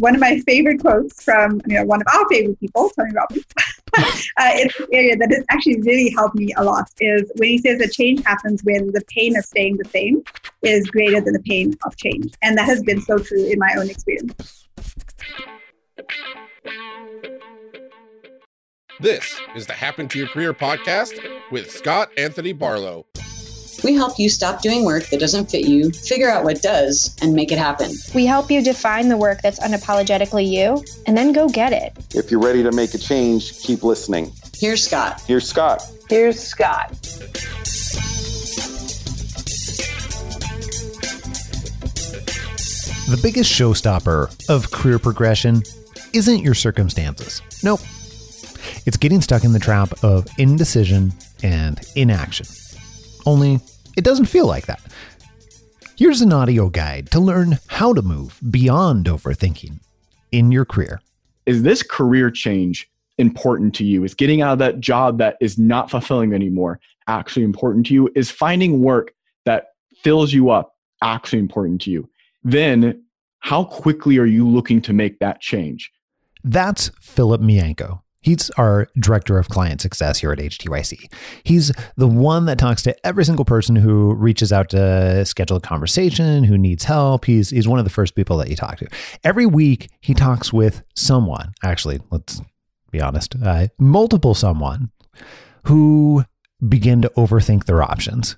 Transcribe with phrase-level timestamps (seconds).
[0.00, 3.44] one of my favorite quotes from you know one of our favorite people, Tony Robbins,
[3.98, 7.58] uh, in this area that has actually really helped me a lot is when he
[7.58, 10.22] says that change happens when the pain of staying the same
[10.62, 13.74] is greater than the pain of change, and that has been so true in my
[13.76, 14.66] own experience.
[19.00, 21.20] This is the Happen to Your Career podcast
[21.50, 23.06] with Scott Anthony Barlow.
[23.82, 27.32] We help you stop doing work that doesn't fit you, figure out what does, and
[27.32, 27.92] make it happen.
[28.14, 31.96] We help you define the work that's unapologetically you, and then go get it.
[32.14, 34.32] If you're ready to make a change, keep listening.
[34.58, 35.22] Here's Scott.
[35.26, 35.82] Here's Scott.
[36.08, 36.90] Here's Scott.
[43.08, 45.62] The biggest showstopper of career progression
[46.12, 47.40] isn't your circumstances.
[47.64, 47.80] Nope.
[48.86, 51.12] It's getting stuck in the trap of indecision
[51.42, 52.46] and inaction.
[53.30, 53.60] Only
[53.96, 54.80] it doesn't feel like that.
[55.96, 59.78] Here's an audio guide to learn how to move beyond overthinking
[60.32, 61.00] in your career.
[61.46, 64.02] Is this career change important to you?
[64.02, 68.10] Is getting out of that job that is not fulfilling anymore actually important to you?
[68.16, 69.12] Is finding work
[69.44, 69.68] that
[70.02, 72.10] fills you up actually important to you?
[72.42, 73.04] Then,
[73.38, 75.92] how quickly are you looking to make that change?
[76.42, 78.00] That's Philip Mianko.
[78.22, 81.10] He's our director of client success here at HTYC.
[81.42, 85.60] He's the one that talks to every single person who reaches out to schedule a
[85.60, 87.24] conversation, who needs help.
[87.24, 88.88] He's he's one of the first people that you talk to.
[89.24, 91.54] Every week he talks with someone.
[91.62, 92.42] Actually, let's
[92.90, 94.90] be honest, uh, multiple someone
[95.64, 96.24] who
[96.68, 98.36] begin to overthink their options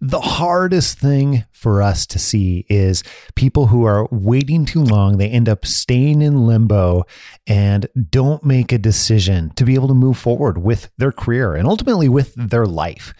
[0.00, 3.02] the hardest thing for us to see is
[3.34, 5.18] people who are waiting too long.
[5.18, 7.04] They end up staying in limbo
[7.46, 11.68] and don't make a decision to be able to move forward with their career and
[11.68, 13.12] ultimately with their life.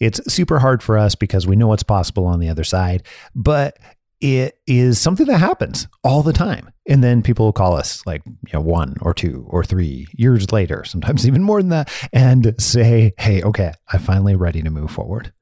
[0.00, 3.04] It's super hard for us because we know what's possible on the other side,
[3.34, 3.78] but
[4.20, 6.70] it is something that happens all the time.
[6.88, 10.50] And then people will call us like you know, one or two or three years
[10.50, 14.90] later, sometimes even more than that, and say, Hey, okay, I'm finally ready to move
[14.90, 15.32] forward.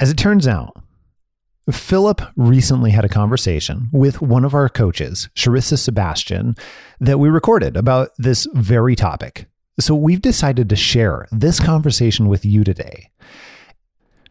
[0.00, 0.76] As it turns out,
[1.72, 6.54] Philip recently had a conversation with one of our coaches, Sharissa Sebastian,
[7.00, 9.46] that we recorded about this very topic.
[9.80, 13.10] So we've decided to share this conversation with you today.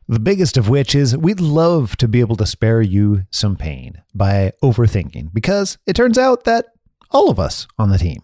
[0.08, 4.02] The biggest of which is we'd love to be able to spare you some pain
[4.16, 6.68] by overthinking, because it turns out that
[7.12, 8.22] all of us on the team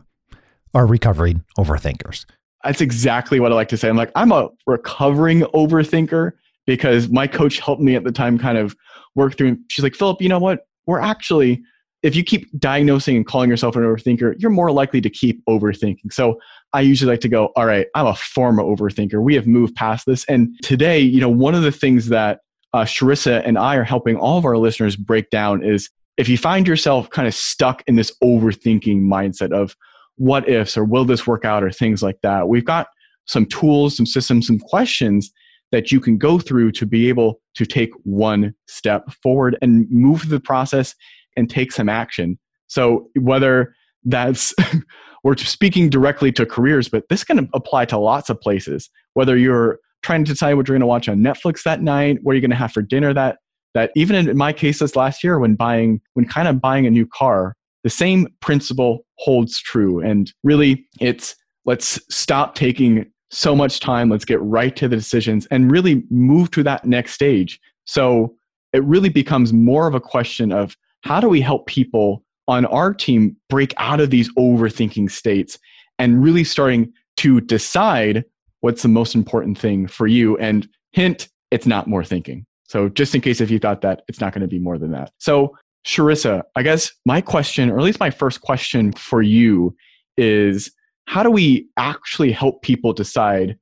[0.74, 2.26] are recovering overthinkers.
[2.64, 3.90] That's exactly what I like to say.
[3.90, 6.32] I'm like, I'm a recovering overthinker
[6.66, 8.76] because my coach helped me at the time kind of
[9.16, 9.58] work through.
[9.70, 10.68] She's like, Philip, you know what?
[10.86, 11.62] We're actually,
[12.02, 16.12] if you keep diagnosing and calling yourself an overthinker, you're more likely to keep overthinking.
[16.12, 16.40] So
[16.74, 19.22] I usually like to go, all right, I'm a former overthinker.
[19.22, 20.26] We have moved past this.
[20.26, 22.40] And today, you know, one of the things that
[22.74, 26.38] uh, Sharissa and I are helping all of our listeners break down is if you
[26.38, 29.76] find yourself kind of stuck in this overthinking mindset of
[30.16, 32.88] what ifs or will this work out or things like that, we've got
[33.26, 35.32] some tools, some systems, some questions
[35.74, 40.22] that you can go through to be able to take one step forward and move
[40.22, 40.94] through the process
[41.36, 42.38] and take some action.
[42.68, 44.54] So whether that's
[45.24, 48.90] we're speaking directly to careers, but this can apply to lots of places.
[49.16, 52.34] Whether you're trying to decide what you're going to watch on Netflix that night, what
[52.34, 53.40] you're going to have for dinner that
[53.74, 56.92] that even in my case this last year when buying when kind of buying a
[56.92, 60.00] new car, the same principle holds true.
[60.00, 61.36] And really it's
[61.66, 64.10] let's stop taking so much time.
[64.10, 67.60] Let's get right to the decisions and really move to that next stage.
[67.86, 68.36] So
[68.74, 72.94] it really becomes more of a question of how do we help people on our
[72.94, 75.58] team break out of these overthinking states
[76.00, 78.26] and really starting to decide
[78.62, 80.38] what's the most important thing for you.
[80.38, 82.46] And hint, it's not more thinking.
[82.64, 84.92] So just in case if you thought that, it's not going to be more than
[84.92, 85.12] that.
[85.20, 85.56] So
[85.86, 89.76] Sharissa, I guess my question, or at least my first question for you
[90.18, 90.72] is
[91.06, 93.58] how do we actually help people decide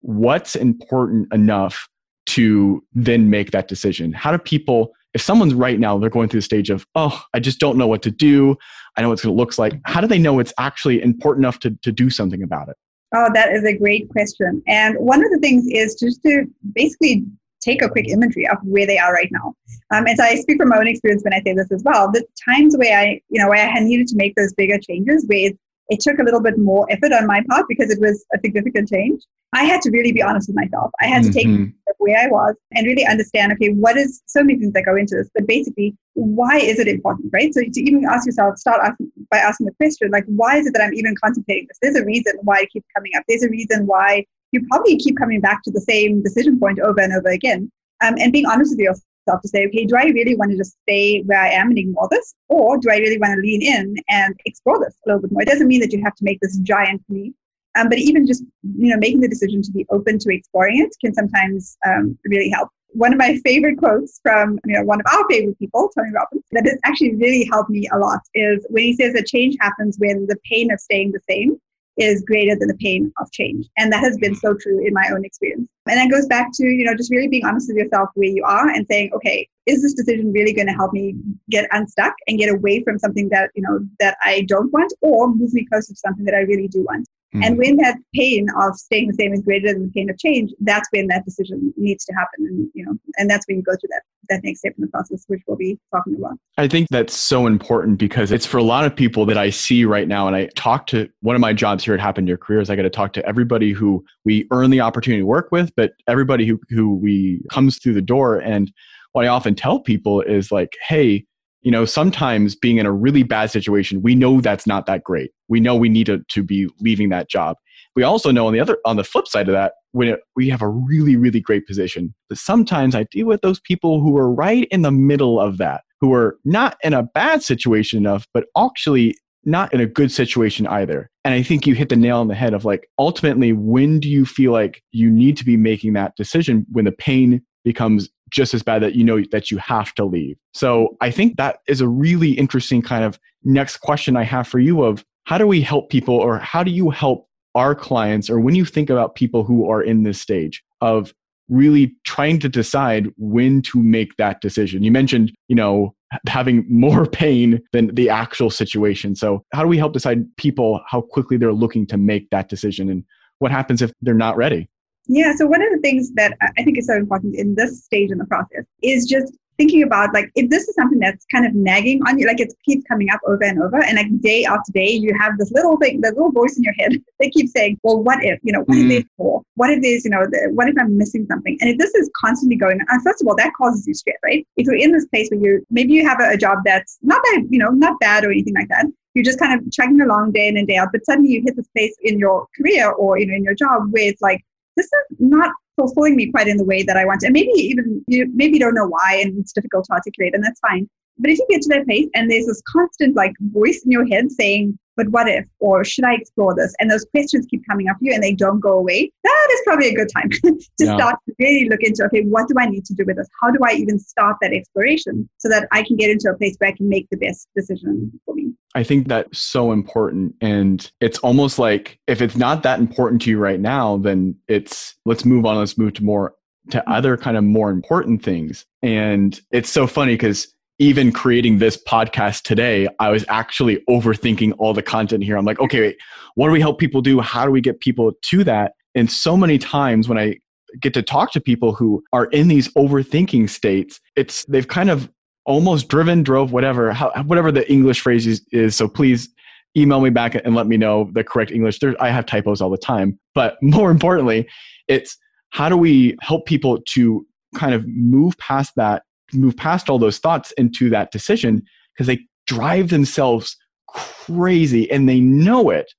[0.00, 1.88] what's important enough
[2.26, 4.12] to then make that decision?
[4.12, 7.40] How do people, if someone's right now, they're going through the stage of, oh, I
[7.40, 8.56] just don't know what to do.
[8.96, 9.74] I know what it looks like.
[9.84, 12.76] How do they know it's actually important enough to, to do something about it?
[13.14, 14.62] Oh, that is a great question.
[14.68, 16.44] And one of the things is just to
[16.74, 17.24] basically
[17.60, 19.54] take a quick inventory of where they are right now.
[19.92, 22.10] Um, and so I speak from my own experience when I say this as well.
[22.10, 25.24] The times where I, you know, where I had needed to make those bigger changes,
[25.26, 25.50] where
[25.90, 28.88] it took a little bit more effort on my part because it was a significant
[28.88, 29.22] change.
[29.52, 30.92] I had to really be honest with myself.
[31.00, 31.32] I had mm-hmm.
[31.32, 31.92] to take mm-hmm.
[31.98, 35.16] where I was and really understand, okay, what is so many things that go into
[35.16, 37.52] this, but basically, why is it important, right?
[37.52, 40.74] So to even ask yourself, start asking, by asking the question, like, why is it
[40.74, 41.78] that I'm even contemplating this?
[41.82, 43.24] There's a reason why it keeps coming up.
[43.28, 47.00] There's a reason why you probably keep coming back to the same decision point over
[47.00, 47.70] and over again.
[48.02, 50.76] Um, and being honest with yourself to say, okay, do I really want to just
[50.82, 52.34] stay where I am and ignore this?
[52.48, 55.42] Or do I really want to lean in and explore this a little bit more?
[55.42, 57.34] It doesn't mean that you have to make this giant leap.
[57.78, 58.42] Um, but even just
[58.76, 62.50] you know making the decision to be open to exploring it can sometimes um, really
[62.50, 62.68] help.
[62.94, 66.42] One of my favorite quotes from you know one of our favorite people, Tony Robbins,
[66.50, 69.98] that has actually really helped me a lot is when he says that change happens
[69.98, 71.60] when the pain of staying the same
[72.00, 73.68] is greater than the pain of change.
[73.76, 75.68] And that has been so true in my own experience.
[75.86, 78.42] And that goes back to, you know, just really being honest with yourself where you
[78.44, 81.14] are and saying, okay, is this decision really going to help me
[81.50, 85.32] get unstuck and get away from something that, you know, that I don't want or
[85.32, 87.06] move me closer to something that I really do want?
[87.34, 87.44] Mm-hmm.
[87.44, 90.50] And when that pain of staying the same is greater than the pain of change,
[90.60, 92.44] that's when that decision needs to happen.
[92.46, 94.88] And you know, and that's when you go through that that next step in the
[94.88, 96.38] process, which we'll be talking about.
[96.58, 99.84] I think that's so important because it's for a lot of people that I see
[99.84, 100.26] right now.
[100.26, 102.74] And I talk to one of my jobs here at Happen Your Career is I
[102.74, 106.46] got to talk to everybody who we earn the opportunity to work with, but everybody
[106.46, 108.38] who who we comes through the door.
[108.38, 108.72] And
[109.12, 111.24] what I often tell people is like, hey,
[111.62, 115.30] you know, sometimes being in a really bad situation, we know that's not that great.
[115.48, 117.56] We know we need to, to be leaving that job.
[117.96, 120.48] We also know on the other on the flip side of that, when it, we
[120.48, 124.32] have a really really great position, but sometimes I deal with those people who are
[124.32, 128.46] right in the middle of that, who are not in a bad situation enough, but
[128.56, 131.10] actually not in a good situation either.
[131.24, 134.08] And I think you hit the nail on the head of like ultimately when do
[134.08, 138.54] you feel like you need to be making that decision when the pain becomes just
[138.54, 140.36] as bad that you know that you have to leave.
[140.54, 144.58] So I think that is a really interesting kind of next question I have for
[144.58, 148.40] you of how do we help people or how do you help our clients or
[148.40, 151.12] when you think about people who are in this stage of
[151.50, 154.82] really trying to decide when to make that decision.
[154.82, 155.94] You mentioned, you know,
[156.26, 159.14] having more pain than the actual situation.
[159.16, 162.88] So, how do we help decide people how quickly they're looking to make that decision
[162.88, 163.04] and
[163.40, 164.68] what happens if they're not ready?
[165.12, 165.34] Yeah.
[165.34, 168.18] So one of the things that I think is so important in this stage in
[168.18, 172.00] the process is just thinking about like if this is something that's kind of nagging
[172.06, 174.88] on you, like it keeps coming up over and over, and like day after day,
[174.88, 178.00] you have this little thing, the little voice in your head that keeps saying, "Well,
[178.04, 178.38] what if?
[178.44, 178.84] You know, what mm.
[178.84, 179.42] if this for?
[179.56, 180.04] What if this?
[180.04, 183.00] You know, the, what if I'm missing something?" And if this is constantly going on,
[183.02, 184.46] first of all, that causes you stress, right?
[184.56, 187.20] If you're in this place where you maybe you have a, a job that's not
[187.24, 190.32] that you know not bad or anything like that, you're just kind of chugging along
[190.32, 193.18] day in and day out, but suddenly you hit this place in your career or
[193.18, 194.44] you know in your job where it's like
[194.80, 197.22] this is not fulfilling me quite in the way that I want.
[197.22, 200.60] And maybe even you maybe don't know why and it's difficult to articulate and that's
[200.60, 200.88] fine.
[201.18, 204.06] But if you get to that place and there's this constant like voice in your
[204.06, 206.74] head saying, but what if, or should I explore this?
[206.78, 209.10] And those questions keep coming up you and they don't go away.
[209.24, 210.94] That is probably a good time to yeah.
[210.96, 213.26] start to really look into, okay, what do I need to do with this?
[213.40, 216.54] How do I even start that exploration so that I can get into a place
[216.58, 218.52] where I can make the best decision for me?
[218.74, 220.34] I think that's so important.
[220.42, 224.96] And it's almost like if it's not that important to you right now, then it's
[225.06, 226.34] let's move on, let's move to more
[226.72, 226.92] to mm-hmm.
[226.92, 228.66] other kind of more important things.
[228.82, 234.72] And it's so funny because even creating this podcast today, I was actually overthinking all
[234.72, 235.36] the content here.
[235.36, 235.98] I'm like, okay, wait,
[236.36, 237.20] what do we help people do?
[237.20, 238.72] How do we get people to that?
[238.94, 240.38] And so many times when I
[240.80, 245.10] get to talk to people who are in these overthinking states, it's they've kind of
[245.44, 248.74] almost driven, drove, whatever, how, whatever the English phrase is, is.
[248.74, 249.28] So please
[249.76, 251.78] email me back and let me know the correct English.
[251.80, 253.18] There, I have typos all the time.
[253.34, 254.48] But more importantly,
[254.88, 255.18] it's
[255.50, 260.18] how do we help people to kind of move past that move past all those
[260.18, 261.62] thoughts into that decision
[261.94, 263.56] because they drive themselves
[263.88, 265.92] crazy and they know it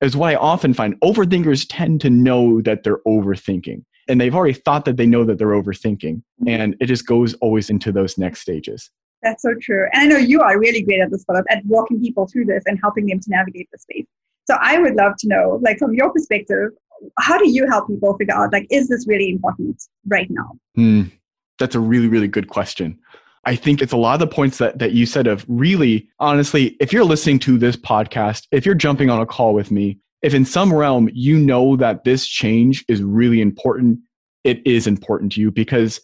[0.00, 0.98] is what I often find.
[1.00, 5.38] Overthinkers tend to know that they're overthinking and they've already thought that they know that
[5.38, 8.90] they're overthinking and it just goes always into those next stages.
[9.22, 9.86] That's so true.
[9.92, 12.64] And I know you are really great at this, Philip, at walking people through this
[12.66, 14.06] and helping them to navigate the space.
[14.50, 16.70] So I would love to know, like from your perspective,
[17.20, 20.50] how do you help people figure out, like, is this really important right now?
[20.74, 21.02] Hmm
[21.58, 22.98] that's a really, really good question.
[23.44, 26.76] I think it's a lot of the points that, that you said of really, honestly,
[26.80, 30.34] if you're listening to this podcast, if you're jumping on a call with me, if
[30.34, 33.98] in some realm you know that this change is really important,
[34.44, 36.00] it is important to you because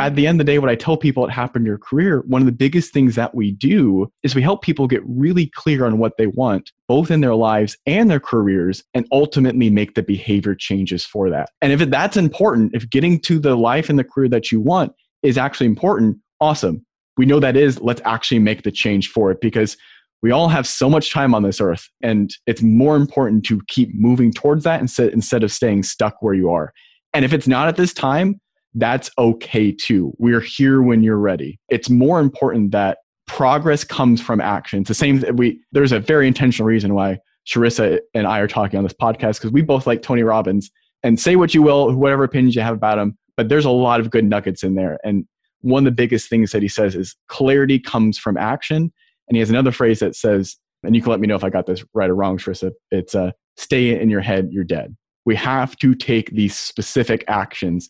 [0.00, 2.40] at the end of the day, what I tell people at Happen Your Career, one
[2.40, 5.98] of the biggest things that we do is we help people get really clear on
[5.98, 10.54] what they want, both in their lives and their careers, and ultimately make the behavior
[10.54, 11.50] changes for that.
[11.60, 14.92] And if that's important, if getting to the life and the career that you want
[15.22, 16.84] is actually important, awesome.
[17.16, 19.76] We know that is, let's actually make the change for it because
[20.22, 23.90] we all have so much time on this earth and it's more important to keep
[23.92, 26.72] moving towards that instead, instead of staying stuck where you are.
[27.12, 28.40] And if it's not at this time,
[28.74, 30.12] that's okay too.
[30.18, 31.58] We're here when you're ready.
[31.68, 34.80] It's more important that progress comes from action.
[34.80, 38.48] It's the same that we there's a very intentional reason why Sharissa and I are
[38.48, 40.70] talking on this podcast because we both like Tony Robbins
[41.02, 44.00] and say what you will, whatever opinions you have about him, but there's a lot
[44.00, 44.98] of good nuggets in there.
[45.04, 45.26] And
[45.62, 48.92] one of the biggest things that he says is clarity comes from action.
[49.28, 51.50] And he has another phrase that says, and you can let me know if I
[51.50, 52.72] got this right or wrong, Sharissa.
[52.90, 54.96] It's uh, stay in your head, you're dead.
[55.24, 57.88] We have to take these specific actions,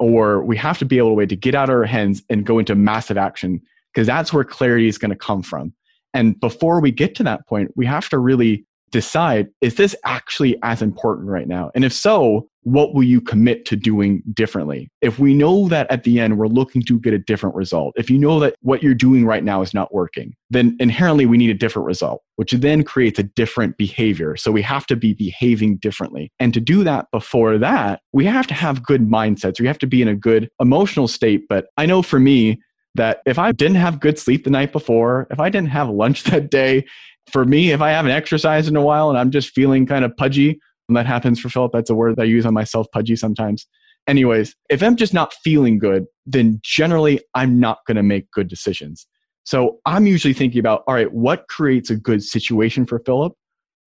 [0.00, 2.58] or we have to be able to to get out of our heads and go
[2.58, 3.60] into massive action,
[3.92, 5.72] because that's where clarity is going to come from.
[6.12, 10.56] And before we get to that point, we have to really decide is this actually
[10.62, 11.70] as important right now?
[11.74, 14.88] And if so, what will you commit to doing differently?
[15.02, 18.08] If we know that at the end we're looking to get a different result, if
[18.08, 21.50] you know that what you're doing right now is not working, then inherently we need
[21.50, 24.36] a different result, which then creates a different behavior.
[24.36, 26.30] So we have to be behaving differently.
[26.38, 29.60] And to do that before that, we have to have good mindsets.
[29.60, 31.46] We have to be in a good emotional state.
[31.48, 32.60] But I know for me,
[32.94, 36.24] that if I didn't have good sleep the night before, if I didn't have lunch
[36.30, 36.86] that day,
[37.30, 40.16] for me, if I haven't exercised in a while and I'm just feeling kind of
[40.16, 43.16] pudgy, and that happens for Philip, that's a word that I use on myself, pudgy
[43.16, 43.66] sometimes.
[44.06, 48.48] Anyways, if I'm just not feeling good, then generally I'm not going to make good
[48.48, 49.06] decisions.
[49.44, 53.34] So I'm usually thinking about, all right, what creates a good situation for Philip?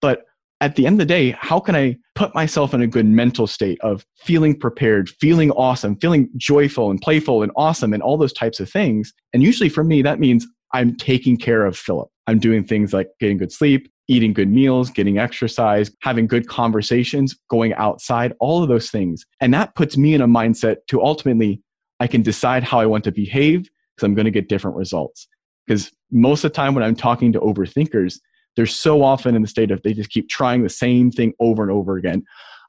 [0.00, 0.22] But
[0.60, 3.46] at the end of the day, how can I put myself in a good mental
[3.46, 8.32] state of feeling prepared, feeling awesome, feeling joyful and playful and awesome and all those
[8.32, 9.12] types of things?
[9.32, 12.08] And usually for me, that means I'm taking care of Philip.
[12.28, 17.34] I'm doing things like getting good sleep, eating good meals, getting exercise, having good conversations,
[17.48, 19.24] going outside, all of those things.
[19.40, 21.62] And that puts me in a mindset to ultimately,
[22.00, 25.26] I can decide how I want to behave because I'm going to get different results.
[25.66, 28.20] Because most of the time when I'm talking to overthinkers,
[28.56, 31.62] they're so often in the state of they just keep trying the same thing over
[31.62, 32.24] and over again.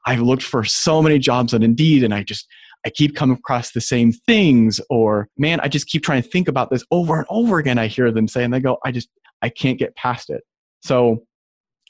[0.06, 2.46] I've looked for so many jobs on Indeed and I just
[2.84, 6.48] I keep coming across the same things, or man, I just keep trying to think
[6.48, 7.78] about this over and over again.
[7.78, 9.08] I hear them say, and they go, I just,
[9.42, 10.42] I can't get past it.
[10.80, 11.24] So,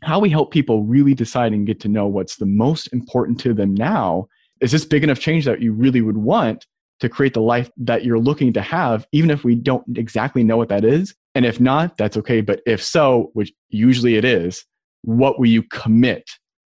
[0.02, 3.52] how we help people really decide and get to know what's the most important to
[3.52, 4.26] them now
[4.60, 6.66] is this big enough change that you really would want
[7.00, 10.56] to create the life that you're looking to have, even if we don't exactly know
[10.56, 11.14] what that is.
[11.34, 12.40] And if not, that's okay.
[12.40, 14.64] But if so, which usually it is,
[15.02, 16.28] what will you commit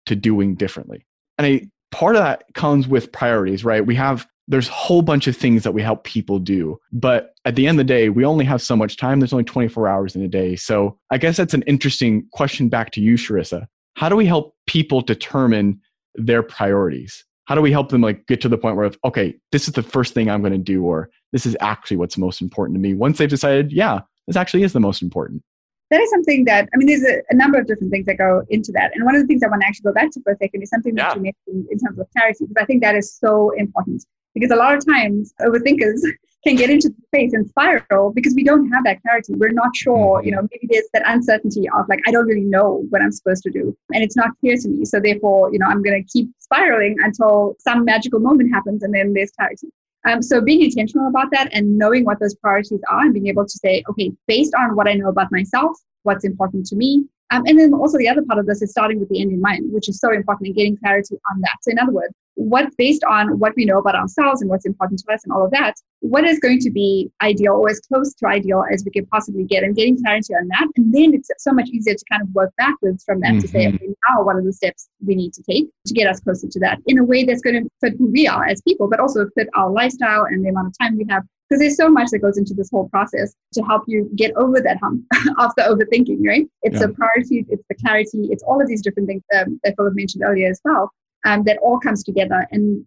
[0.07, 1.07] to doing differently?
[1.39, 3.85] And I part of that comes with priorities, right?
[3.85, 6.79] We have there's a whole bunch of things that we help people do.
[6.91, 9.21] But at the end of the day, we only have so much time.
[9.21, 10.57] There's only 24 hours in a day.
[10.57, 13.67] So I guess that's an interesting question back to you, Sharissa.
[13.95, 15.81] How do we help people determine
[16.15, 17.25] their priorities?
[17.45, 19.83] How do we help them like get to the point where, okay, this is the
[19.83, 22.95] first thing I'm going to do, or this is actually what's most important to me?
[22.95, 25.43] Once they've decided, yeah, this actually is the most important
[25.91, 28.43] that is something that I mean, there's a, a, number of different things that go
[28.51, 28.93] into that.
[28.95, 30.63] And one of the things I want to actually go back to for a second
[30.63, 33.51] is something that you mentioned in terms of clarity, because I think that is so
[33.57, 34.05] important.
[34.35, 36.01] Because a lot of times overthinkers
[36.45, 39.35] can get into the space and spiral because we don't have that clarity.
[39.35, 40.27] We're not sure, mm-hmm.
[40.27, 43.43] you know, maybe there's that uncertainty of like, I don't really know what I'm supposed
[43.45, 43.77] to do.
[43.93, 44.85] And it's not clear to me.
[44.85, 48.95] So therefore, you know, I'm going to keep spiraling until some magical moment happens and
[48.95, 49.69] then there's clarity.
[50.09, 53.45] Um, so being intentional about that and knowing what those priorities are and being able
[53.45, 57.05] to say, okay, based on what I know about myself, what's important to me.
[57.31, 59.41] Um, and then also the other part of this is starting with the end in
[59.41, 61.59] mind, which is so important and getting clarity on that.
[61.61, 65.01] So in other words, what's based on what we know about ourselves and what's important
[65.01, 68.15] to us and all of that, what is going to be ideal or as close
[68.15, 70.69] to ideal as we can possibly get and getting clarity on that.
[70.77, 73.41] And then it's so much easier to kind of work backwards from that mm-hmm.
[73.41, 73.75] to say, mm-hmm.
[73.75, 76.61] okay, now what are the steps we need to take to get us closer to
[76.61, 79.27] that in a way that's going to fit who we are as people, but also
[79.37, 82.19] fit our lifestyle and the amount of time we have because there's so much that
[82.19, 85.03] goes into this whole process to help you get over that hump
[85.39, 86.47] of the overthinking, right?
[86.63, 86.87] It's yeah.
[86.87, 90.23] the priorities, it's the clarity, it's all of these different things um, that Philip mentioned
[90.25, 90.93] earlier as well,
[91.25, 92.47] um, that all comes together.
[92.51, 92.87] And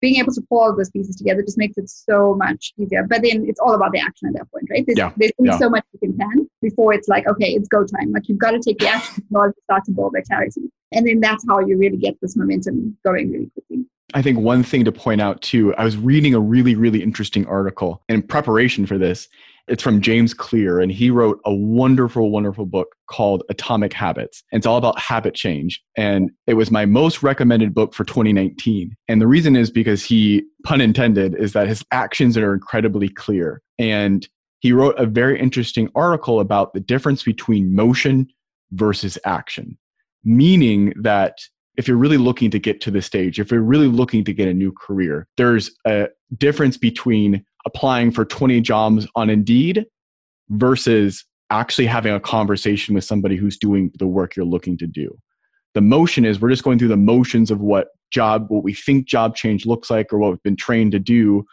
[0.00, 3.06] being able to pull all those pieces together just makes it so much easier.
[3.08, 4.84] But then it's all about the action at that point, right?
[4.86, 5.12] There's, yeah.
[5.16, 5.58] there's yeah.
[5.58, 8.12] so much you can plan before it's like, okay, it's go time.
[8.12, 10.60] Like you've got to take the action in order to start to build that clarity.
[10.92, 13.86] And then that's how you really get this momentum going really quickly.
[14.12, 17.46] I think one thing to point out too, I was reading a really, really interesting
[17.46, 19.28] article in preparation for this.
[19.66, 24.42] It's from James Clear, and he wrote a wonderful, wonderful book called Atomic Habits.
[24.52, 25.82] And it's all about habit change.
[25.96, 28.94] And it was my most recommended book for 2019.
[29.08, 33.62] And the reason is because he, pun intended, is that his actions are incredibly clear.
[33.78, 34.28] And
[34.60, 38.26] he wrote a very interesting article about the difference between motion
[38.72, 39.78] versus action,
[40.24, 41.38] meaning that
[41.76, 44.48] if you're really looking to get to the stage, if you're really looking to get
[44.48, 49.86] a new career, there's a difference between applying for 20 jobs on Indeed
[50.50, 55.16] versus actually having a conversation with somebody who's doing the work you're looking to do.
[55.74, 59.06] The motion is we're just going through the motions of what job, what we think
[59.06, 61.44] job change looks like, or what we've been trained to do,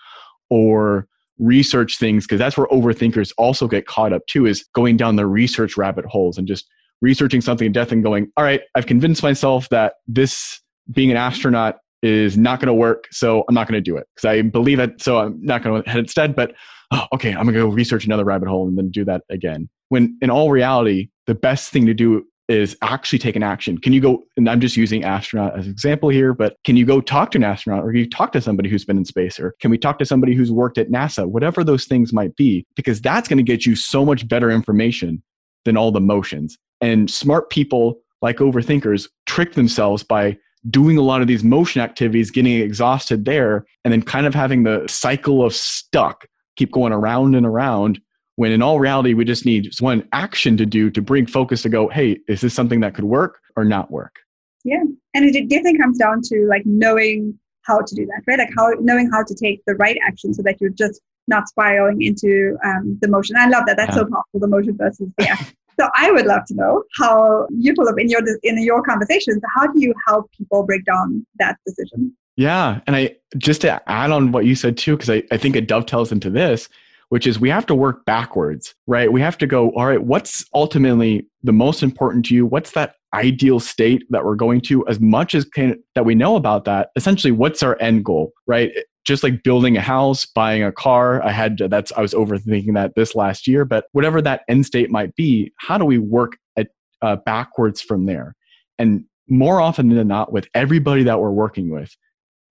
[0.49, 1.07] or
[1.39, 5.25] research things, because that's where overthinkers also get caught up too, is going down the
[5.25, 6.67] research rabbit holes and just
[7.01, 11.17] researching something in depth and going, all right, I've convinced myself that this being an
[11.17, 14.41] astronaut is not going to work, so I'm not going to do it because I
[14.41, 15.01] believe it.
[15.01, 16.35] So I'm not going to head instead.
[16.35, 16.53] But
[16.91, 19.69] oh, okay, I'm gonna go research another rabbit hole and then do that again.
[19.89, 23.77] When in all reality, the best thing to do is actually take an action.
[23.77, 26.85] Can you go, and I'm just using astronaut as an example here, but can you
[26.85, 29.39] go talk to an astronaut or can you talk to somebody who's been in space
[29.39, 32.65] or can we talk to somebody who's worked at NASA, whatever those things might be,
[32.75, 35.23] because that's going to get you so much better information
[35.63, 36.57] than all the motions.
[36.81, 40.37] And smart people like overthinkers trick themselves by
[40.69, 44.63] doing a lot of these motion activities, getting exhausted there, and then kind of having
[44.63, 46.27] the cycle of stuck
[46.57, 47.99] keep going around and around
[48.35, 51.69] when in all reality we just need one action to do to bring focus to
[51.69, 54.15] go hey is this something that could work or not work?
[54.63, 58.39] Yeah and it definitely comes down to like knowing how to do that right?
[58.39, 62.01] Like how knowing how to take the right action so that you're just not spiraling
[62.01, 63.35] into um, the motion.
[63.37, 63.77] I love that.
[63.77, 64.03] That's yeah.
[64.03, 67.73] so powerful the motion versus the action so I would love to know how you
[67.73, 69.41] pull up in your in your conversations.
[69.55, 72.15] How do you help people break down that decision?
[72.37, 75.55] Yeah, and I just to add on what you said too, because I, I think
[75.55, 76.69] it dovetails into this,
[77.09, 79.11] which is we have to work backwards, right?
[79.11, 82.45] We have to go, all right, what's ultimately the most important to you?
[82.45, 84.87] What's that ideal state that we're going to?
[84.87, 88.71] As much as can, that we know about that, essentially, what's our end goal, right?
[89.05, 91.23] Just like building a house, buying a car.
[91.23, 94.65] I had to, that's I was overthinking that this last year, but whatever that end
[94.65, 96.67] state might be, how do we work at,
[97.01, 98.35] uh, backwards from there?
[98.77, 101.95] And more often than not, with everybody that we're working with,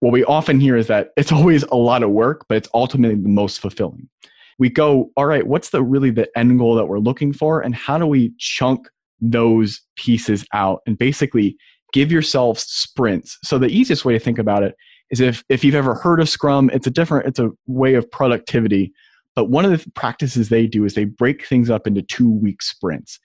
[0.00, 3.16] what we often hear is that it's always a lot of work, but it's ultimately
[3.16, 4.08] the most fulfilling.
[4.58, 7.74] We go, all right, what's the really the end goal that we're looking for, and
[7.74, 8.88] how do we chunk
[9.20, 11.56] those pieces out and basically
[11.92, 13.38] give yourself sprints?
[13.44, 14.74] So the easiest way to think about it
[15.10, 18.10] is if if you've ever heard of Scrum, it's a different it's a way of
[18.10, 18.92] productivity.
[19.36, 22.62] But one of the practices they do is they break things up into two week
[22.62, 23.18] sprints.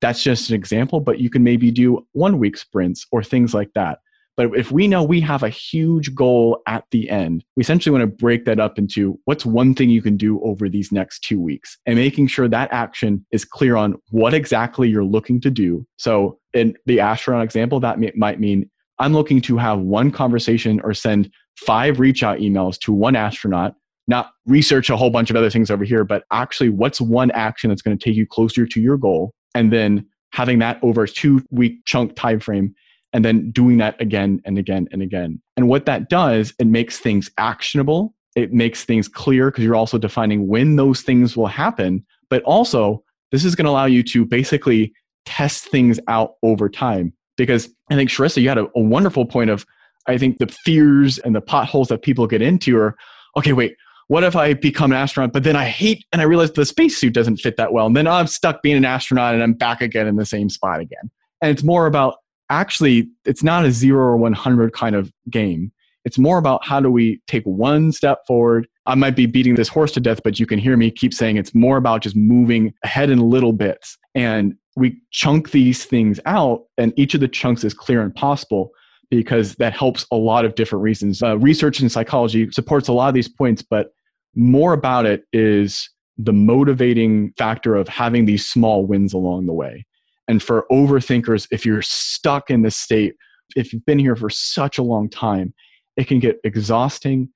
[0.00, 3.70] That's just an example, but you can maybe do one week sprints or things like
[3.74, 4.00] that.
[4.36, 8.02] But if we know we have a huge goal at the end, we essentially want
[8.02, 11.40] to break that up into what's one thing you can do over these next two
[11.40, 15.86] weeks and making sure that action is clear on what exactly you're looking to do.
[15.96, 18.70] So, in the astronaut example, that might mean
[19.02, 23.74] I'm looking to have one conversation or send five reach out emails to one astronaut,
[24.06, 27.68] not research a whole bunch of other things over here, but actually what's one action
[27.68, 31.08] that's going to take you closer to your goal and then having that over a
[31.08, 32.72] two week chunk time frame
[33.12, 35.42] and then doing that again and again and again.
[35.56, 38.14] And what that does, it makes things actionable.
[38.36, 42.06] It makes things clear because you're also defining when those things will happen.
[42.30, 44.92] But also, this is going to allow you to basically
[45.26, 49.50] test things out over time because I think Sharissa, you had a, a wonderful point
[49.50, 49.66] of
[50.06, 52.96] I think the fears and the potholes that people get into are
[53.36, 53.76] okay, wait,
[54.08, 57.14] what if I become an astronaut, but then I hate and I realize the spacesuit
[57.14, 59.80] doesn't fit that well, and then oh, I'm stuck being an astronaut and I'm back
[59.80, 61.10] again in the same spot again.
[61.40, 62.16] And it's more about
[62.50, 65.72] actually, it's not a zero or 100 kind of game.
[66.04, 68.66] It's more about how do we take one step forward.
[68.86, 71.36] I might be beating this horse to death, but you can hear me keep saying
[71.36, 73.96] it's more about just moving ahead in little bits.
[74.14, 78.70] And we chunk these things out, and each of the chunks is clear and possible
[79.10, 81.22] because that helps a lot of different reasons.
[81.22, 83.92] Uh, research in psychology supports a lot of these points, but
[84.34, 89.84] more about it is the motivating factor of having these small wins along the way.
[90.28, 93.14] And for overthinkers, if you're stuck in this state,
[93.54, 95.52] if you've been here for such a long time,
[95.96, 97.28] it can get exhausting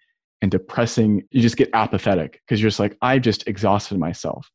[0.43, 1.23] and depressing.
[1.31, 4.51] You just get apathetic because you're just like, I've just exhausted myself.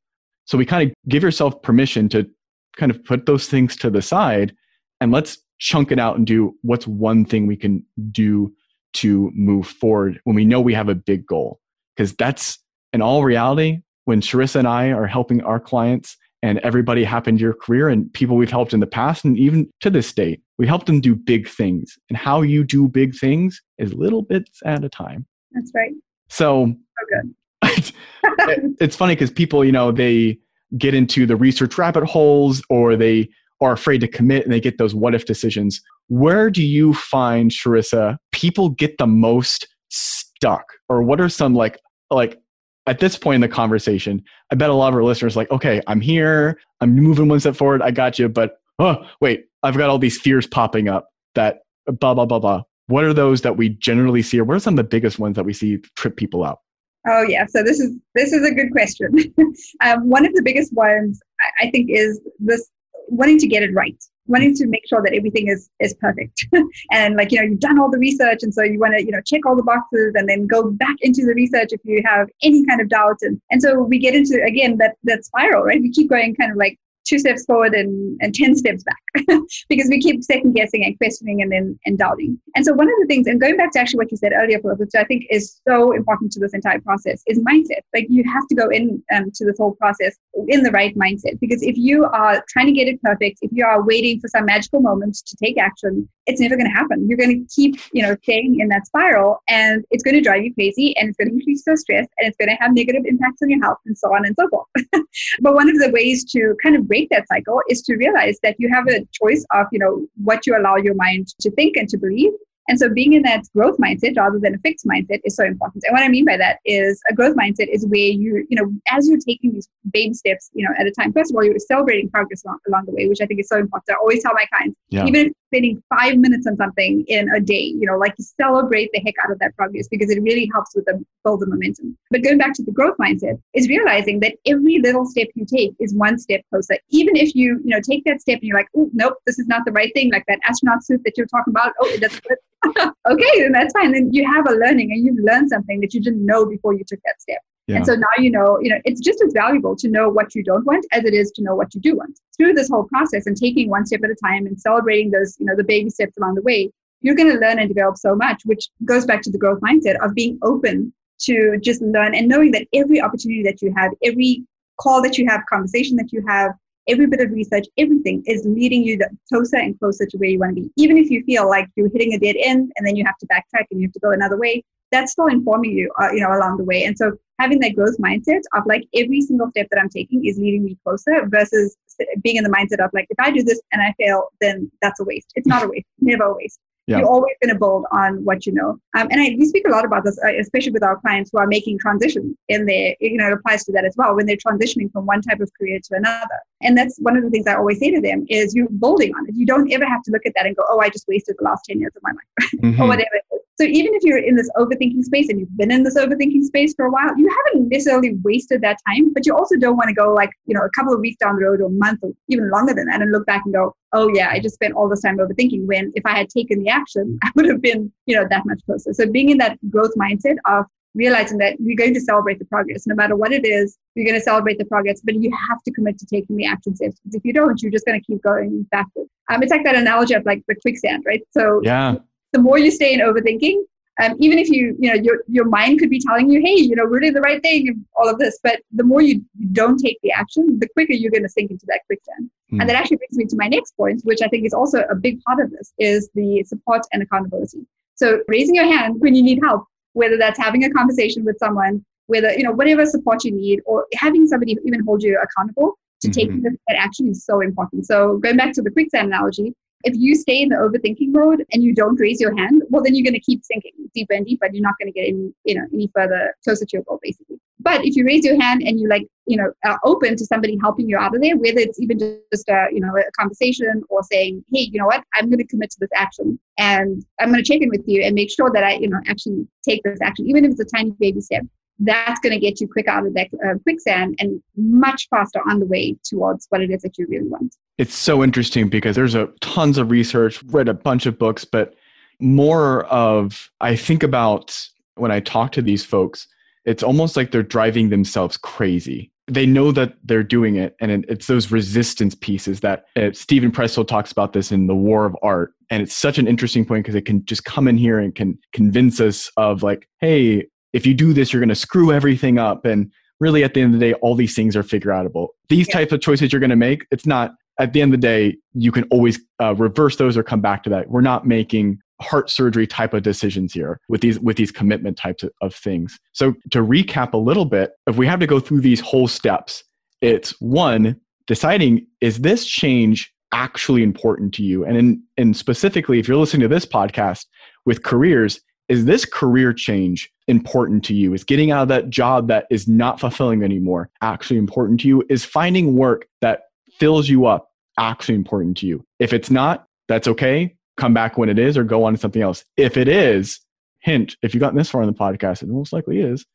[0.46, 2.30] So we kind of give yourself permission to
[2.78, 4.56] kind of put those things to the side
[5.00, 8.54] and let's chunk it out and do what's one thing we can do
[8.94, 11.60] to move forward when we know we have a big goal.
[11.96, 12.58] Because that's
[12.94, 17.54] in all reality, when Sharissa and I are helping our clients and everybody happened your
[17.54, 20.86] career and people we've helped in the past and even to this date, we help
[20.86, 21.98] them do big things.
[22.10, 25.26] And how you do big things is little bits at a time.
[25.52, 25.94] That's right.
[26.30, 26.74] So,
[27.10, 27.94] good.
[28.80, 30.40] it's funny because people, you know, they
[30.78, 33.30] get into the research rabbit holes or they
[33.62, 35.82] are afraid to commit and they get those what if decisions.
[36.08, 40.66] Where do you find, Sharissa, people get the most stuck?
[40.90, 42.41] Or what are some like like
[42.88, 45.82] at this point in the conversation, I bet a lot of our listeners like, okay,
[45.88, 49.90] I'm here, I'm moving one step forward, I got you, but oh wait, I've got
[49.90, 52.64] all these fears popping up that blah blah blah blah.
[52.88, 55.36] What are those that we generally see, or what are some of the biggest ones
[55.36, 56.62] that we see trip people up?
[57.08, 59.34] Oh yeah, so this is this is a good question.
[59.82, 61.20] um, one of the biggest ones
[61.60, 62.70] I think is this
[63.08, 66.48] wanting to get it right wanting to make sure that everything is is perfect.
[66.92, 69.12] And like you know you've done all the research and so you want to you
[69.12, 72.28] know check all the boxes and then go back into the research if you have
[72.42, 73.18] any kind of doubt.
[73.22, 75.82] And and so we get into again that that spiral right?
[75.82, 79.38] We keep going kind of like two steps forward and, and 10 steps back
[79.70, 82.40] because we keep second guessing and questioning and then and doubting.
[82.56, 84.60] And so one of the things, and going back to actually what you said earlier,
[84.62, 87.82] which I think is so important to this entire process, is mindset.
[87.94, 90.16] Like you have to go in um, to this whole process
[90.48, 93.66] in the right mindset because if you are trying to get it perfect, if you
[93.66, 97.08] are waiting for some magical moment to take action, it's never going to happen.
[97.08, 100.44] You're going to keep, you know, staying in that spiral and it's going to drive
[100.44, 103.04] you crazy and it's going to increase your stress and it's going to have negative
[103.06, 104.68] impacts on your health and so on and so forth.
[105.42, 108.56] but one of the ways to kind of break that cycle is to realize that
[108.60, 109.94] you have a choice of, you know,
[110.30, 112.34] what you allow your mind to think and to believe
[112.68, 115.84] and so being in that growth mindset rather than a fixed mindset is so important.
[115.86, 118.72] And what I mean by that is a growth mindset is where you, you know,
[118.90, 121.58] as you're taking these baby steps, you know, at a time, first of all, you're
[121.60, 123.90] celebrating progress along, along the way, which I think is so important.
[123.90, 125.06] I always tell my clients, yeah.
[125.06, 129.02] even if spending five minutes on something in a day, you know, like celebrate the
[129.06, 131.98] heck out of that progress because it really helps with the build the momentum.
[132.10, 135.74] But going back to the growth mindset is realizing that every little step you take
[135.80, 136.78] is one step closer.
[136.90, 139.48] Even if you, you know, take that step and you're like, oh, nope, this is
[139.48, 141.74] not the right thing, like that astronaut suit that you're talking about.
[141.82, 142.24] Oh, it doesn't
[143.10, 143.92] okay, then that's fine.
[143.92, 146.84] Then you have a learning and you've learned something that you didn't know before you
[146.88, 147.40] took that step.
[147.72, 147.78] Yeah.
[147.78, 150.44] And so now you know, you know, it's just as valuable to know what you
[150.44, 152.20] don't want as it is to know what you do want.
[152.38, 155.46] Through this whole process and taking one step at a time and celebrating those, you
[155.46, 158.42] know, the baby steps along the way, you're going to learn and develop so much,
[158.46, 162.52] which goes back to the growth mindset of being open to just learn and knowing
[162.52, 164.44] that every opportunity that you have, every
[164.80, 166.52] call that you have, conversation that you have,
[166.88, 170.56] every bit of research, everything is leading you closer and closer to where you want
[170.56, 170.72] to be.
[170.78, 173.28] Even if you feel like you're hitting a dead end and then you have to
[173.28, 176.32] backtrack and you have to go another way, that's still informing you, uh, you know,
[176.34, 176.84] along the way.
[176.84, 180.38] And so having that growth mindset of like every single step that I'm taking is
[180.38, 181.76] leading me closer versus
[182.22, 185.00] being in the mindset of like, if I do this and I fail, then that's
[185.00, 185.32] a waste.
[185.36, 186.60] It's not a waste, never a waste.
[186.88, 186.98] Yeah.
[186.98, 188.72] You're always going to build on what you know.
[188.98, 191.38] Um, and I, we speak a lot about this, uh, especially with our clients who
[191.38, 194.36] are making transitions in their, you know, it applies to that as well when they're
[194.36, 196.40] transitioning from one type of career to another.
[196.62, 199.30] And that's one of the things I always say to them is you're building on
[199.30, 199.36] it.
[199.36, 201.46] You don't ever have to look at that and go, oh, I just wasted the
[201.46, 202.82] last 10 years of my life mm-hmm.
[202.82, 203.22] or whatever
[203.62, 206.74] so even if you're in this overthinking space and you've been in this overthinking space
[206.74, 209.94] for a while, you haven't necessarily wasted that time, but you also don't want to
[209.94, 212.12] go like, you know, a couple of weeks down the road or a month or
[212.28, 214.90] even longer than that and look back and go, oh yeah, I just spent all
[214.90, 218.16] this time overthinking when if I had taken the action, I would have been, you
[218.16, 218.94] know, that much closer.
[218.94, 222.86] So being in that growth mindset of realizing that we're going to celebrate the progress
[222.86, 225.72] no matter what it is you're going to celebrate the progress but you have to
[225.72, 228.22] commit to taking the action steps because if you don't you're just going to keep
[228.22, 229.10] going backwards.
[229.30, 231.22] Um, it's like that analogy of like the quicksand right?
[231.32, 231.96] So yeah
[232.34, 233.62] the more you stay in overthinking
[234.02, 236.76] um, even if you you know your your mind could be telling you hey you
[236.76, 239.98] know we're doing the right thing all of this but the more you don't take
[240.02, 242.60] the action the quicker you're going to sink into that quicksand mm.
[242.60, 244.96] and that actually brings me to my next point which i think is also a
[244.96, 247.66] big part of this is the support and accountability
[247.96, 251.84] so raising your hand when you need help whether that's having a conversation with someone
[252.08, 256.08] whether you know whatever support you need or having somebody even hold you accountable to
[256.08, 256.20] mm-hmm.
[256.20, 260.16] taking that action is so important so going back to the quicksand analogy if you
[260.16, 263.14] stay in the overthinking mode and you don't raise your hand, well, then you're going
[263.14, 264.46] to keep sinking deeper and deeper.
[264.46, 267.00] And you're not going to get any, you know, any further closer to your goal,
[267.02, 267.40] basically.
[267.60, 270.58] But if you raise your hand and you like, you know, are open to somebody
[270.62, 274.02] helping you out of there, whether it's even just a, you know, a conversation or
[274.04, 277.44] saying, hey, you know what, I'm going to commit to this action and I'm going
[277.44, 280.00] to check in with you and make sure that I, you know, actually take this
[280.02, 281.44] action, even if it's a tiny baby step
[281.82, 285.60] that's going to get you quick out of that uh, quicksand and much faster on
[285.60, 287.56] the way towards what it is that you really want.
[287.82, 291.74] It's so interesting because there's a tons of research, read a bunch of books, but
[292.20, 294.56] more of I think about
[294.98, 296.28] when I talk to these folks,
[296.64, 299.12] it's almost like they're driving themselves crazy.
[299.26, 303.88] They know that they're doing it, and it's those resistance pieces that uh, Steven Pressfield
[303.88, 305.54] talks about this in The War of Art.
[305.72, 308.38] And it's such an interesting point because it can just come in here and can
[308.54, 312.64] convince us of like, hey, if you do this, you're going to screw everything up.
[312.64, 315.30] And really, at the end of the day, all these things are figure outable.
[315.50, 315.74] These yeah.
[315.80, 318.38] types of choices you're going to make, it's not, at the end of the day,
[318.54, 320.90] you can always uh, reverse those or come back to that.
[320.90, 325.24] We're not making heart surgery type of decisions here with these with these commitment types
[325.42, 326.00] of, things.
[326.14, 329.64] So to recap a little bit, if we have to go through these whole steps,
[330.02, 334.66] it's one, deciding is this change actually important to you?
[334.66, 337.26] And in, and specifically, if you're listening to this podcast
[337.66, 341.14] with careers, is this career change important to you?
[341.14, 345.04] Is getting out of that job that is not fulfilling anymore actually important to you?
[345.10, 346.44] Is finding work that
[346.82, 348.84] fills you up actually important to you?
[348.98, 350.56] If it's not, that's okay.
[350.78, 352.44] Come back when it is or go on to something else.
[352.58, 353.40] If it is,
[353.82, 356.26] hint, if you've gotten this far in the podcast, it most likely is.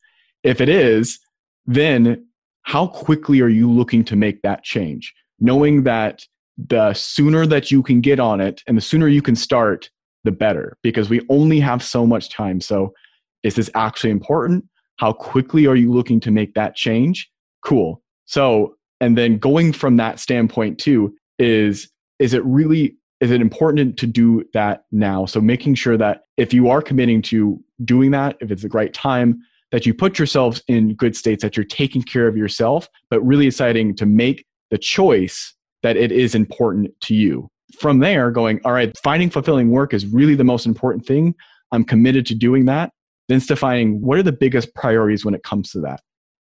[0.45, 1.19] If it is,
[1.67, 2.25] then
[2.63, 5.13] how quickly are you looking to make that change?
[5.41, 6.23] Knowing that
[6.57, 9.91] the sooner that you can get on it and the sooner you can start,
[10.23, 12.61] the better because we only have so much time.
[12.61, 12.95] So,
[13.43, 14.65] is this actually important?
[14.97, 17.29] How quickly are you looking to make that change?
[17.65, 18.01] Cool.
[18.27, 23.97] So, And then going from that standpoint too is is it really is it important
[23.99, 25.25] to do that now?
[25.25, 28.93] So making sure that if you are committing to doing that, if it's the right
[28.93, 29.41] time,
[29.73, 33.47] that you put yourselves in good states, that you're taking care of yourself, but really
[33.47, 37.49] deciding to make the choice that it is important to you.
[37.81, 41.35] From there, going, all right, finding fulfilling work is really the most important thing.
[41.73, 42.93] I'm committed to doing that.
[43.29, 46.01] Then defining what are the biggest priorities when it comes to that.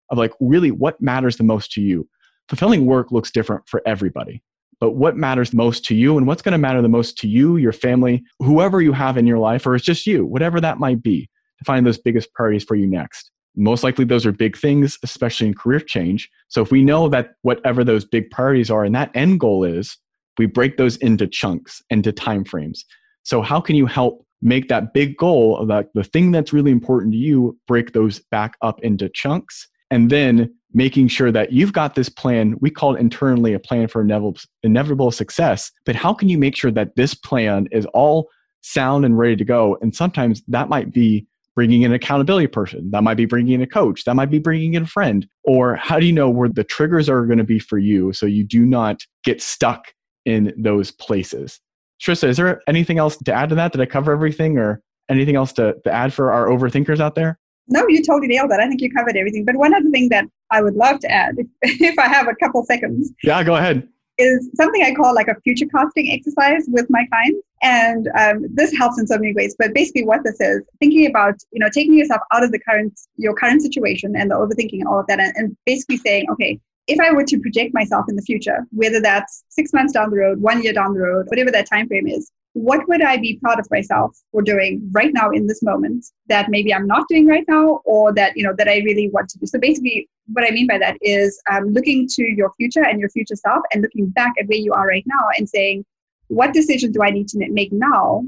[0.10, 2.08] Of like, really, what matters the most to you?
[2.50, 4.44] Fulfilling work looks different for everybody
[4.80, 7.58] but what matters most to you and what's going to matter the most to you,
[7.58, 11.02] your family, whoever you have in your life, or it's just you, whatever that might
[11.02, 13.32] be, to find those biggest priorities for you next.
[13.56, 16.30] Most likely, those are big things, especially in career change.
[16.50, 19.98] So, if we know that whatever those big priorities are and that end goal is,
[20.38, 22.84] we break those into chunks, into time frames.
[23.24, 27.14] So, how can you help make that big goal that the thing that's really important
[27.14, 31.96] to you, break those back up into chunks, and then making sure that you've got
[31.96, 32.56] this plan.
[32.60, 35.72] We call it internally a plan for inevitable, success.
[35.86, 38.28] But how can you make sure that this plan is all
[38.60, 39.78] sound and ready to go?
[39.82, 42.92] And sometimes that might be bringing in an accountability person.
[42.92, 44.04] That might be bringing in a coach.
[44.04, 45.26] That might be bringing in a friend.
[45.46, 48.26] Or how do you know where the triggers are going to be for you so
[48.26, 49.94] you do not get stuck
[50.26, 51.62] in those places?
[52.02, 53.72] Sharissa, is there anything else to add to that?
[53.72, 57.40] Did I cover everything or anything else to, to add for our overthinkers out there?
[57.68, 58.60] No, you totally nailed that.
[58.60, 59.46] I think you covered everything.
[59.46, 61.48] But one other thing that I would love to add, if,
[61.82, 63.12] if I have a couple seconds.
[63.24, 63.88] Yeah, go ahead.
[64.18, 67.42] Is something I call like a future casting exercise with my clients.
[67.62, 69.56] And um, this helps in so many ways.
[69.58, 72.98] But basically, what this is thinking about, you know, taking yourself out of the current,
[73.18, 76.60] your current situation and the overthinking and all of that, and, and basically saying, okay,
[76.88, 80.18] if I were to project myself in the future, whether that's six months down the
[80.18, 83.38] road, one year down the road, whatever that time frame is, what would I be
[83.44, 87.28] proud of myself for doing right now in this moment that maybe I'm not doing
[87.28, 89.46] right now or that, you know, that I really want to do.
[89.46, 93.10] So basically what I mean by that is um, looking to your future and your
[93.10, 95.84] future self and looking back at where you are right now and saying,
[96.28, 98.24] what decision do I need to make now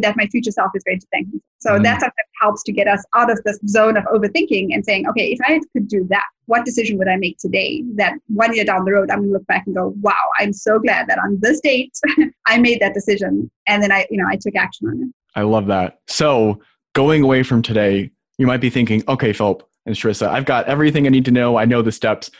[0.00, 1.40] that my future self is going to thank me?
[1.58, 1.82] So mm.
[1.82, 5.32] that sometimes helps to get us out of this zone of overthinking and saying, okay,
[5.32, 8.84] if I could do that, what decision would I make today that one year down
[8.84, 11.38] the road, I'm going to look back and go, wow, I'm so glad that on
[11.40, 11.92] this date,
[12.46, 13.50] I made that decision.
[13.68, 15.14] And then I, you know, I took action on it.
[15.34, 16.00] I love that.
[16.08, 16.60] So
[16.94, 21.06] going away from today, you might be thinking, okay, Philip and Sharissa, I've got everything
[21.06, 21.56] I need to know.
[21.56, 22.30] I know the steps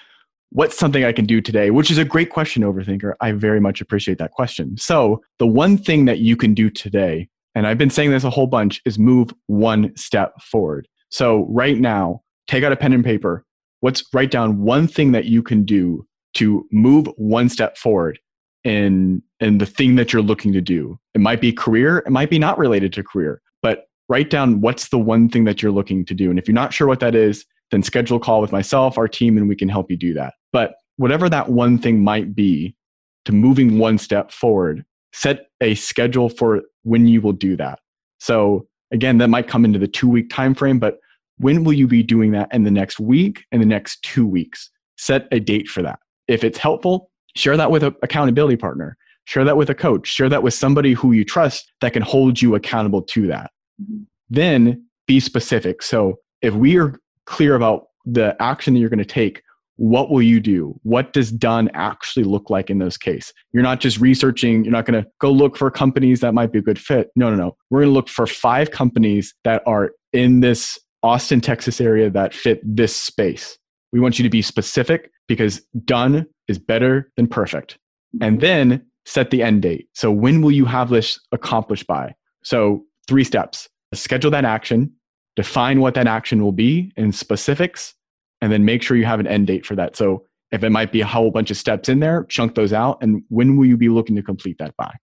[0.53, 1.71] what's something I can do today?
[1.71, 3.15] Which is a great question, Overthinker.
[3.21, 4.77] I very much appreciate that question.
[4.77, 8.31] So, the one thing that you can do today, and I've been saying this a
[8.31, 10.87] whole bunch, is move one step forward.
[11.11, 13.45] So, right now, take out a pen and paper.
[13.81, 18.19] What's write down one thing that you can do to move one step forward
[18.65, 20.99] in in the thing that you're looking to do.
[21.15, 24.89] It might be career, it might be not related to career, but write down what's
[24.89, 26.31] the one thing that you're looking to do.
[26.31, 29.09] And if you're not sure what that is, then schedule a call with myself, our
[29.09, 30.35] team, and we can help you do that.
[30.53, 32.77] But whatever that one thing might be
[33.25, 37.81] to moving one step forward, set a schedule for when you will do that.
[38.19, 40.99] So again, that might come into the two week time frame, but
[41.39, 44.71] when will you be doing that in the next week and the next two weeks?
[44.97, 45.99] Set a date for that.
[46.29, 50.29] If it's helpful, share that with an accountability partner, share that with a coach, share
[50.29, 53.51] that with somebody who you trust that can hold you accountable to that.
[53.83, 54.03] Mm-hmm.
[54.29, 55.83] Then be specific.
[55.83, 59.43] So if we are clear about the action that you're going to take,
[59.77, 60.79] what will you do?
[60.83, 63.33] What does done actually look like in those cases?
[63.53, 66.59] You're not just researching, you're not going to go look for companies that might be
[66.59, 67.11] a good fit.
[67.17, 67.57] No, no, no.
[67.71, 72.35] We're going to look for five companies that are in this Austin, Texas area that
[72.35, 73.59] fit this space.
[73.93, 77.79] We want you to be specific because done is better than perfect.
[78.21, 78.41] And mm-hmm.
[78.41, 79.89] then set the end date.
[79.95, 82.15] So when will you have this accomplished by?
[82.45, 83.69] So three steps.
[83.95, 84.93] Schedule that action,
[85.37, 87.95] define what that action will be in specifics,
[88.41, 89.97] and then make sure you have an end date for that.
[89.97, 92.99] So if it might be a whole bunch of steps in there, chunk those out.
[93.01, 94.95] And when will you be looking to complete that by?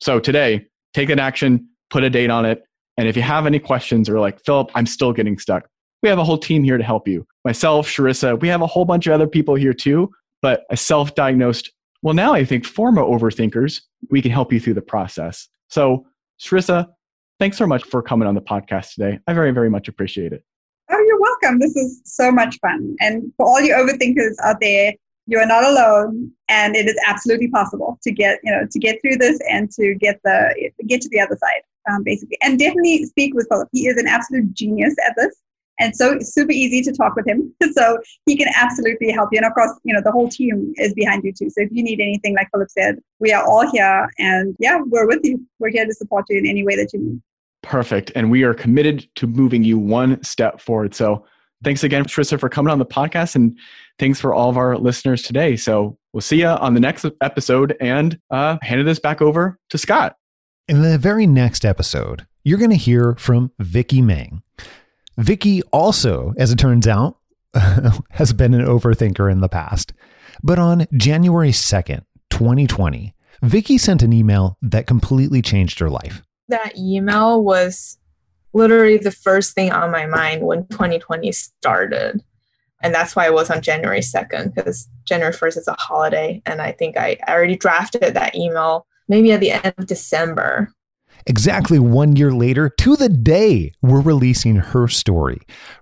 [0.00, 2.62] So today, take an action, put a date on it.
[2.98, 5.66] And if you have any questions or like, Philip, I'm still getting stuck,
[6.02, 7.26] we have a whole team here to help you.
[7.44, 10.10] Myself, Sharissa, we have a whole bunch of other people here too,
[10.42, 11.72] but a self diagnosed,
[12.02, 15.48] well, now I think former overthinkers, we can help you through the process.
[15.68, 16.06] So,
[16.40, 16.86] Sharissa,
[17.38, 19.18] thanks so much for coming on the podcast today.
[19.26, 20.44] I very, very much appreciate it.
[20.90, 21.58] Oh, you're welcome.
[21.58, 22.96] This is so much fun.
[23.00, 24.92] And for all you overthinkers out there,
[25.28, 29.00] you are not alone and it is absolutely possible to get you know to get
[29.00, 33.04] through this and to get the get to the other side um, basically and definitely
[33.04, 35.36] speak with philip he is an absolute genius at this
[35.80, 39.46] and so super easy to talk with him so he can absolutely help you and
[39.46, 42.00] of course you know the whole team is behind you too so if you need
[42.00, 45.84] anything like philip said we are all here and yeah we're with you we're here
[45.84, 47.20] to support you in any way that you need
[47.68, 48.10] Perfect.
[48.14, 50.94] And we are committed to moving you one step forward.
[50.94, 51.24] So,
[51.62, 53.34] thanks again, Trista, for coming on the podcast.
[53.34, 53.58] And
[53.98, 55.56] thanks for all of our listeners today.
[55.56, 59.78] So we'll see you on the next episode and uh, handed this back over to
[59.78, 60.16] Scott.
[60.68, 64.42] In the very next episode, you're going to hear from Vicky Meng.
[65.16, 67.16] Vicky also, as it turns out,
[68.10, 69.92] has been an overthinker in the past.
[70.42, 76.22] But on January 2nd, 2020, Vicky sent an email that completely changed her life.
[76.48, 77.98] That email was
[78.52, 82.22] literally the first thing on my mind when 2020 started.
[82.82, 86.40] And that's why it was on January 2nd, because January 1st is a holiday.
[86.46, 90.72] And I think I already drafted that email maybe at the end of December.
[91.26, 95.40] Exactly one year later, to the day, we're releasing her story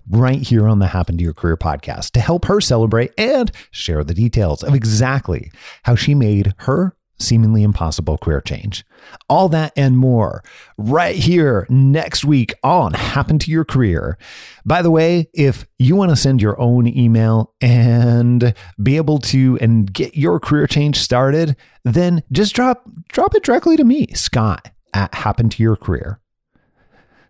[0.09, 4.03] right here on the Happen to Your Career podcast to help her celebrate and share
[4.03, 5.51] the details of exactly
[5.83, 8.85] how she made her seemingly impossible career change.
[9.29, 10.43] All that and more
[10.77, 14.17] right here next week on Happen to Your Career.
[14.65, 19.57] By the way, if you want to send your own email and be able to
[19.61, 24.71] and get your career change started, then just drop drop it directly to me, Scott
[24.93, 26.19] at Happen to Your Career.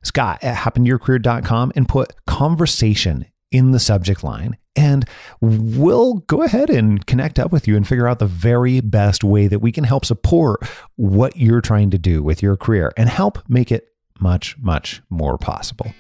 [0.04, 5.06] Scott at happentoyourcareer.com and put conversation in the subject line and
[5.42, 9.48] we'll go ahead and connect up with you and figure out the very best way
[9.48, 10.63] that we can help support
[10.96, 15.38] what you're trying to do with your career and help make it much, much more
[15.38, 15.94] possible.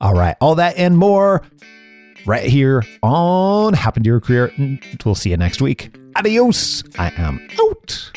[0.00, 1.42] All right, all that and more
[2.26, 4.52] right here on Happen to Your Career.
[5.04, 5.96] We'll see you next week.
[6.14, 6.84] Adios.
[6.98, 8.12] I am out.